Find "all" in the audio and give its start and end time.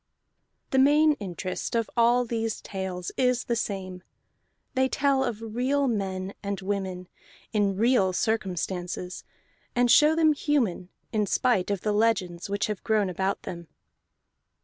1.95-2.25